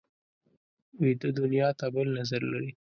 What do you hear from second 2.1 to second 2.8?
نظر لري